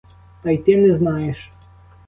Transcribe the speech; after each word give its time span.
Та 0.43 0.51
й 0.51 0.57
ти 0.57 0.77
не 0.77 0.93
знаєш. 0.95 1.51